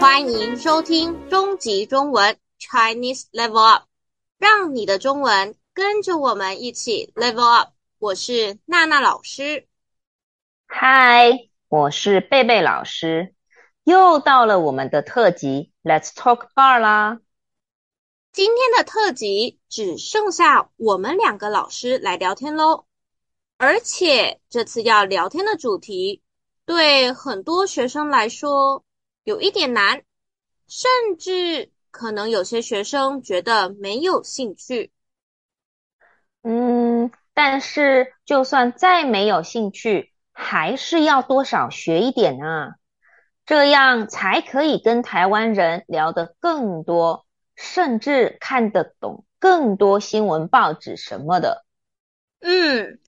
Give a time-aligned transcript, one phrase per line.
[0.00, 3.84] 欢迎收听中级中文 Chinese Level Up，
[4.38, 7.70] 让你的中文跟着我们一起 Level Up。
[7.98, 9.66] 我是娜娜老师。
[10.66, 13.34] 嗨，我是贝贝老师。
[13.82, 17.20] 又到了我们的特辑 Let's Talk Bar 啦。
[18.32, 22.84] 今天的特辑只剩下我们两个老师来聊天喽，
[23.56, 26.22] 而且这次要聊天的主题
[26.64, 28.84] 对很多学生来说
[29.28, 30.04] 有一点难，
[30.68, 34.90] 甚至可能有些学生觉得没有兴趣。
[36.40, 42.76] 嗯，但是就算再没有兴趣，还是要多少学一点啊，
[43.44, 47.26] 这样才可以跟台湾人聊得更多。
[47.54, 51.66] 甚至看得懂更多新闻报纸什么的。
[52.40, 52.98] 嗯，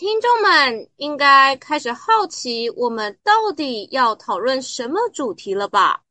[0.00, 6.04] 听众们应该开始好奇我们到底要讨论什么主题了吧？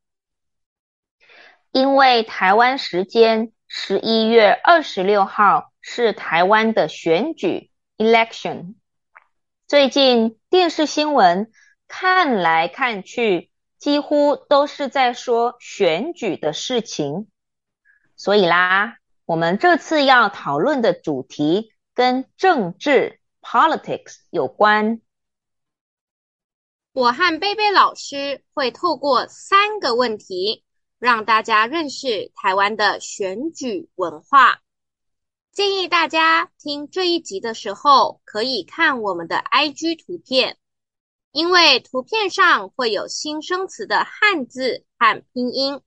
[1.72, 8.76] 因为台湾时间十一月二十六号是台湾的选举 （election）。
[9.66, 11.50] 最近电视新闻
[11.88, 17.26] 看来看去，几乎都是在说选举的事情。
[18.14, 25.00] 所以啦，我们这次要讨论的主题跟政治 （politics） 有关。
[26.92, 30.64] 我和贝贝老师会透过三个问题，
[30.98, 34.60] 让大家认识台湾的选举文化。
[35.52, 40.58] 建议大家听这一集的时候，可以看我们的 IG 图片，
[41.32, 45.80] 因为图片上会有新生词的汉字和拼音。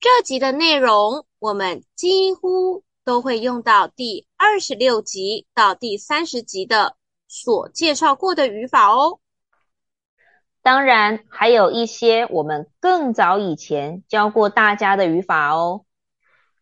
[0.00, 6.96] 这集的内容，我们几乎都会用到第二十六集到第三十集的
[7.28, 9.20] 所介绍过的语法哦。
[10.62, 15.86] 当然，还有一些我们更早以前教过大家的语法哦。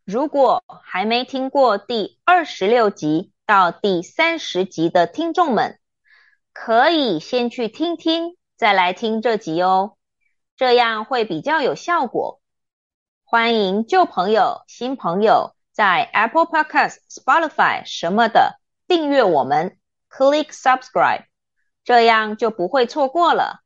[0.05, 5.81] 如果还没听过第二十六集到第三十集的听众们，
[6.53, 9.97] 可以先去听听，再来听这集哦，
[10.57, 12.41] 这样会比较有效果。
[13.25, 18.59] 欢迎旧朋友、新朋友在 Apple Podcast、Spotify 什么的
[18.89, 19.79] 订阅我们
[20.11, 21.27] ，Click Subscribe，
[21.85, 23.63] 这样就不会错过了。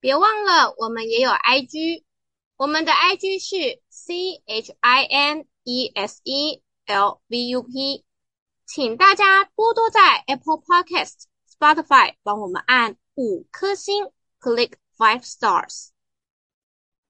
[0.00, 2.04] 别忘了，我们也有 IG，
[2.56, 8.06] 我们的 IG 是 C H I N E S E L V U P，
[8.64, 11.24] 请大家多多在 Apple Podcast、
[11.54, 14.06] Spotify 帮我们按五颗星
[14.40, 15.88] ，Click Five Stars。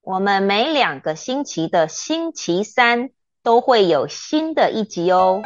[0.00, 3.10] 我们每两个星期的星期三
[3.48, 5.40] 都会有新的一集哦。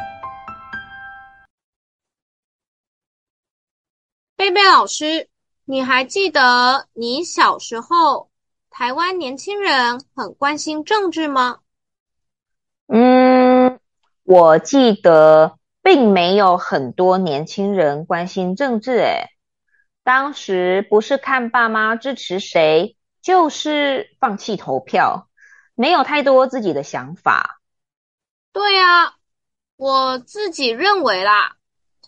[4.35, 5.29] 贝贝老师，
[5.65, 8.29] 你还记得你小时候
[8.71, 11.61] 台湾年轻人很关心政治吗？
[12.89, 13.79] 嗯，
[14.25, 19.29] 我记得并没有很多年轻人关心政治诶。
[20.03, 25.29] 当时不是看爸妈支持谁，就是放弃投票，
[25.77, 27.61] 没有太多自己的想法。
[28.53, 29.17] 对啊，
[29.77, 31.57] 我自己认为啦，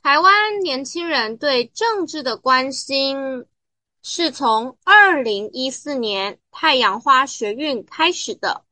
[0.03, 3.47] 台湾年轻人对政治的关心
[4.03, 8.65] 是从二零一四年太阳花学运开始的。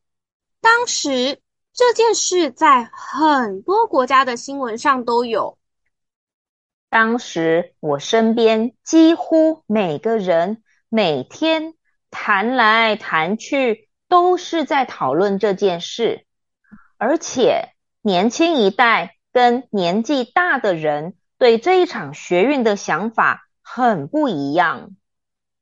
[0.61, 1.41] 当时
[1.72, 5.59] 这件事在很多国家的新闻上都有。
[6.91, 11.75] 当时我身边几乎每个人每天。
[12.15, 16.27] 谈来谈去都是在讨论这件事，
[17.02, 24.94] 而且年轻一代跟年纪大的人对这一场学运的想法很不一样。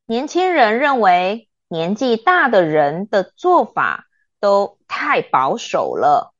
[0.04, 4.06] 年轻人认为年纪大的人的做法
[4.38, 6.34] 都太保守了，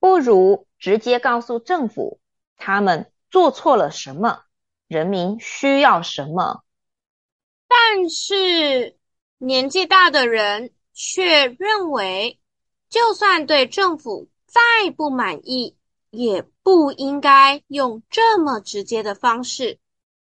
[0.00, 2.20] 不如直接告诉政府
[2.58, 4.42] 他们做错了什么，
[4.86, 6.62] 人民需要什么。
[7.66, 8.98] 但是。
[9.38, 12.40] 年纪大的人却认为，
[12.88, 14.60] 就算对政府再
[14.96, 15.76] 不满意，
[16.10, 19.78] 也不应该用这么直接的方式，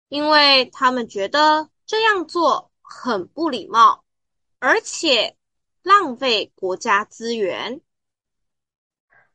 [0.07, 4.03] 因为他们觉得这样做很不礼貌，
[4.59, 5.35] 而且
[5.81, 7.81] 浪费国家资源。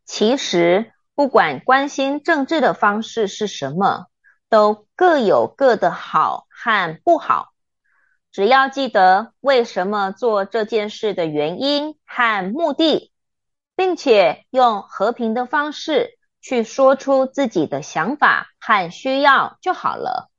[0.04, 4.06] 其实，不管关心政治的方式是什么，
[4.48, 7.52] 都各有各的好和不好。
[8.38, 13.10] 只要记得为什么做这件事的原因和目的，
[13.74, 20.30] 并且用和平的方式去说出自己的想法和需要就好了。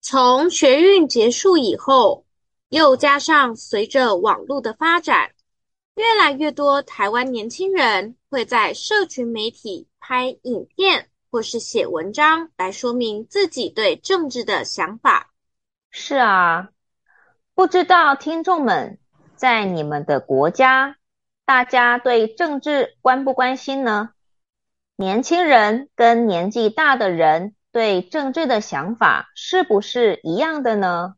[0.00, 2.24] 从学运结束以后，
[2.68, 5.32] 又加上随着网络的发展，
[5.96, 15.32] 越来越多台湾年轻人会在社群媒体拍影片或是写文章来说明自己对政治的想法。
[15.90, 16.68] 是啊，
[17.56, 18.98] 不知道听众们
[19.34, 20.98] 在你们的国家，
[21.46, 24.10] 大家对政治关不关心呢？
[24.94, 31.14] 年轻人跟年纪大的人对政治的想法是不是一样的呢？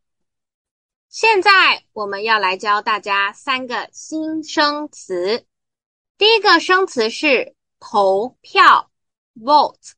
[1.08, 1.50] 现在
[1.92, 5.44] 我们要来教大家三个新生词。
[6.18, 8.92] 第一个生词是投票
[9.36, 9.94] （vote）。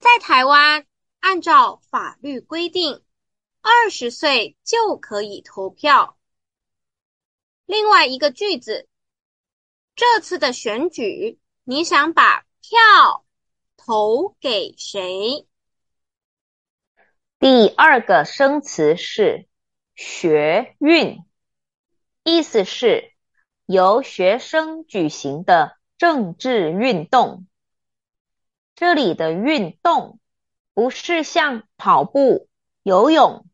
[0.00, 0.86] 在台湾，
[1.20, 3.00] 按照法律规定，
[3.68, 6.16] 二十岁就可以投票。
[7.64, 8.88] 另外一个句子，
[9.96, 13.26] 这次的选举，你想把票
[13.76, 15.48] 投给谁？
[17.40, 19.48] 第二个生词是。
[19.98, 21.24] 学运，
[22.22, 23.14] 意思是
[23.64, 27.46] 由学生举行的政治运动。
[28.74, 30.20] 这里的运动
[30.74, 32.46] 不是像跑步、
[32.82, 33.46] 游泳、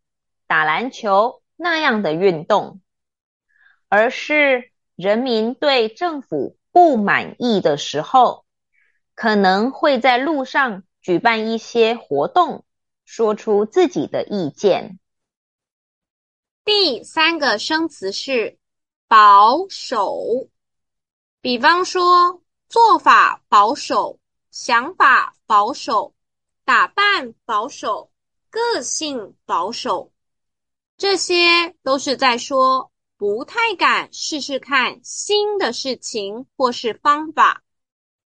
[0.53, 2.83] 打篮球那样的运动，
[3.89, 8.45] 而是人民对政府不满意的时候，
[9.15, 12.67] 可能会在路上举办一些活动，
[13.07, 14.99] 说出自己的意见。
[16.67, 18.59] 第三个生词是
[19.09, 20.51] 保守，
[21.41, 24.19] 比方说做法保守、
[24.51, 26.13] 想法保守、
[26.67, 28.11] 打扮保守、
[28.51, 30.12] 个性保守，
[31.03, 37.63] 这些都是在说不太敢试试看新的事情或是方法，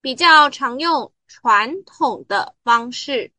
[0.00, 3.30] 比较常用传统的方式。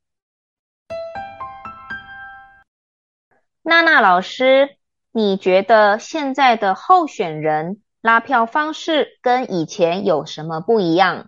[3.63, 4.77] 娜娜老师。
[5.15, 11.27] 你觉得现在的候选人拉票方式跟以前有什么不一样？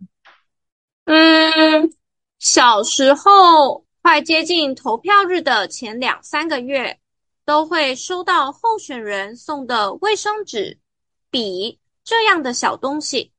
[1.06, 1.92] 嗯，
[2.40, 7.00] 小时候快接近投票日的前两三个月，
[7.46, 10.80] 都会收到候选人送的卫生纸、
[11.30, 13.32] 笔这样的小东西。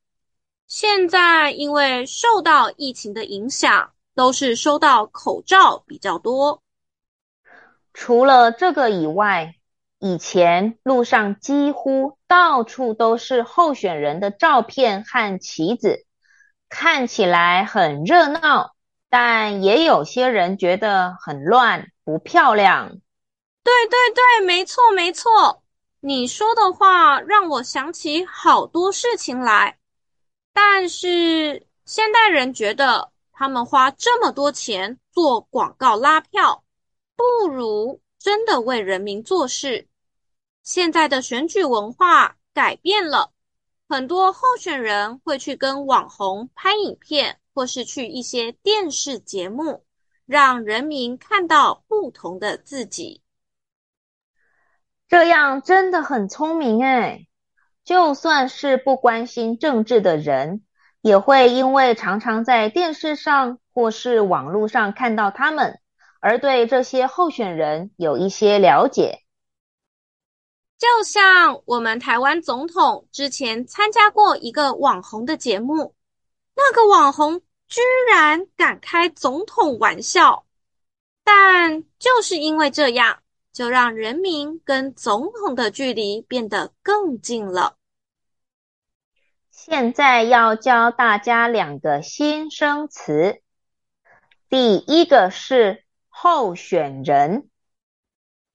[0.65, 6.61] 现在因为受到疫情的影响，都是收到口罩比较多。
[7.93, 9.55] 除了这个以外，
[9.99, 16.05] 以前路上几乎到处都是候选人的照片和旗子，
[16.69, 18.75] 看起来很热闹，
[19.09, 22.97] 但也有些人觉得很乱，不漂亮。
[23.67, 25.61] 对对对，没错没错，
[25.99, 29.77] 你说的话让我想起好多事情来。
[30.53, 36.63] 但是现代人觉得，他们花这么多钱做广告拉票，
[37.17, 37.99] 不如。
[38.17, 39.87] 真的为人民做事。
[40.63, 43.31] 现在的选举文化改变了，
[43.89, 49.83] 很多候选人会去跟网红拍影片，或是去一些电视节目，
[50.25, 53.21] 让人民看到不同的自己。
[55.07, 57.27] 这样真的很聪明诶。
[57.83, 60.63] 就算是不关心政治的人，
[61.01, 65.79] 也会因为常常在电视上或是网络上看到他们。
[66.19, 69.19] 而对这些候选人有一些了解，
[70.77, 75.95] 就像我们台湾总统之前参加过一个网红的节目，
[76.55, 80.45] 那个网红居然敢开总统玩笑，
[81.23, 83.19] 但就是因为这样，
[83.57, 87.75] 就让人民跟总统的距离变得更近了。
[89.49, 93.41] 现在要教大家两个新生词，
[94.47, 95.83] 第一个是。
[96.19, 97.47] 候选人，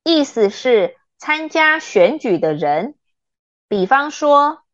[0.03, 2.97] 意思是参加选举的人。
[3.69, 4.65] 比方说，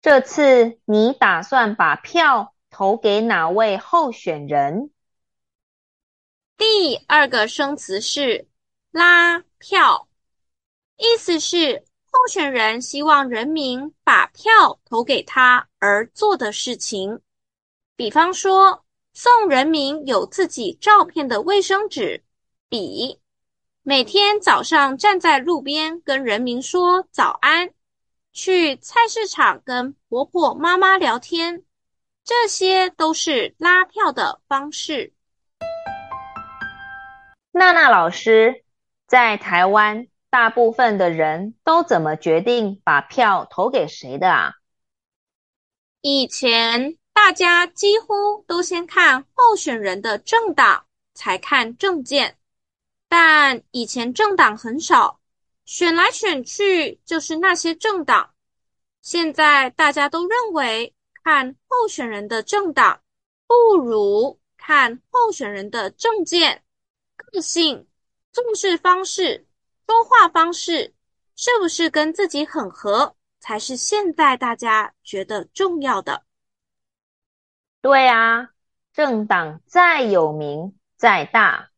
[0.00, 4.92] 这次你打算把票投给哪位候选人？
[6.56, 8.46] 第二个生词是
[8.96, 10.08] 拉票，
[10.96, 17.20] 意思是候选人希望人民把票投给他而做的事情。
[17.94, 22.24] 比方说，送人民有自己照片的卫生纸。
[22.70, 23.20] 笔，
[23.82, 27.68] 每天早上站在路边跟人民说早安，
[28.32, 31.62] 去菜市场跟婆婆妈妈聊天，
[32.24, 35.12] 这些都是拉票的方式。
[37.52, 38.64] 娜娜老师，
[39.06, 44.54] 在台湾，大部分的人都怎么决定把票投给谁的啊？
[46.00, 52.36] 以前大家几乎都先看候选人的政党，才看政见。
[53.08, 55.20] 但以前政党很少，
[55.64, 58.34] 选来选去就是那些政党。
[59.02, 63.00] 现在大家都认为，看候选人的政党，
[63.46, 66.64] 不如看候选人的政见、
[67.14, 67.86] 个性、
[68.36, 69.46] 做事方式、
[69.86, 70.92] 说话方式，
[71.36, 76.22] 是不是跟自己很合，才是现在大家觉得重要的。
[77.80, 78.50] 对啊，
[78.92, 81.70] 政党再有名再大，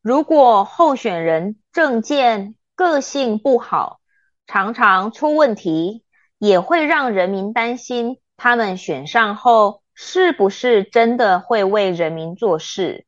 [0.00, 4.00] 如果候选人政见、个性不好，
[4.46, 6.02] 常常出问题，
[6.38, 13.04] 也会让人民担心，他们选上后是不是真的会为人民做事。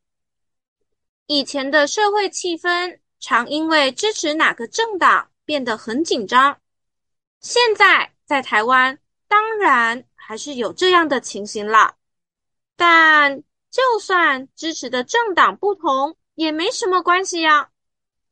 [1.28, 6.58] 以前的社会气氛常因为支持哪个政党变得很紧张，
[7.38, 11.97] 现在在台湾当然还是有这样的情形了。
[12.76, 17.68] 但就算支持的政党不同，也没什么关系呀。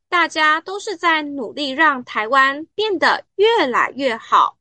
[0.08, 4.56] 大家都是在努力让台湾变得越来越好。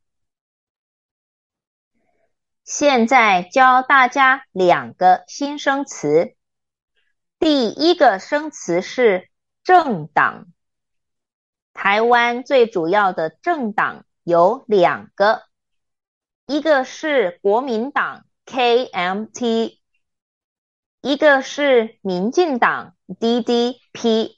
[2.65, 6.34] 现在教大家两个新生词。
[7.39, 9.29] 第一个生词是
[9.63, 10.47] 政党。
[11.73, 15.43] 台湾最主要的政党有两个，
[16.47, 18.25] 一个是国民党。
[18.47, 19.79] KMT，
[21.01, 24.35] 一个是民进党 DDP，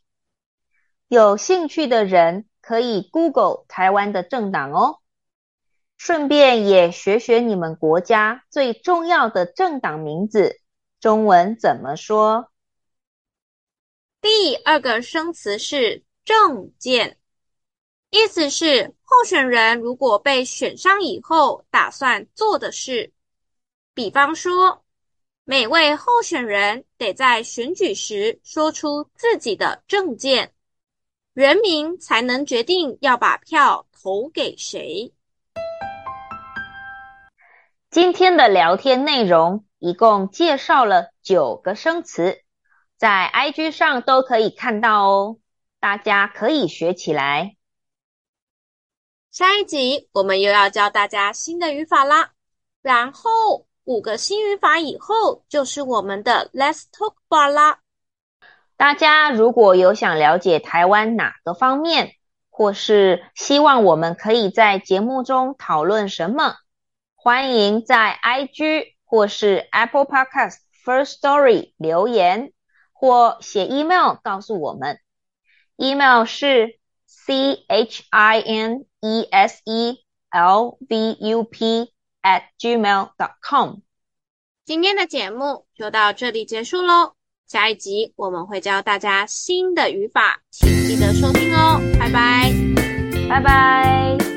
[1.10, 5.00] 有兴趣的人可以 Google 台湾的政党哦，
[5.98, 10.62] 顺便也学学你们国家最重要的政党名字，
[11.02, 12.50] 中文怎么说？
[14.20, 17.18] 第二个生词是政见，
[18.10, 23.14] 意思是候选人如果被选上以后打算做的事。
[23.94, 24.84] 比方说，
[25.44, 30.52] 每位候选人得在选举时说出自己的政见，
[31.34, 35.14] 人民才能决定要把票投给谁。
[37.92, 42.42] 今天的聊天内容一共介绍了九个生词，
[42.98, 45.38] 在 IG 上都可以看到哦，
[45.80, 47.56] 大家可以学起来。
[49.32, 52.32] 下一集我们又要教大家新的语法啦，
[52.82, 53.66] 然后。
[53.88, 57.80] 五个新语法以后就是我们的 Let's Talk Bar 啦。
[58.76, 62.16] 大家如果有想了解台湾哪个方面，
[62.50, 66.58] 或是希望我们可以在节目中讨论什么，
[67.16, 72.52] 欢迎在 IG 或是 Apple Podcast First Story 留言
[73.00, 75.00] 或写 email 告诉我们。
[75.78, 80.00] email 是 c h i n e s e
[80.32, 83.82] l v u p at gmail dot com。
[84.66, 87.14] 今天的节目就到这里结束喽，
[87.48, 92.52] 下一集我们会教大家新的语法，请记得收听哦，拜拜，
[93.30, 94.37] 拜拜。